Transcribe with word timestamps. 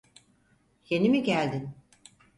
Yeni 0.89 1.09
mi 1.09 1.23
geldin? 1.23 1.75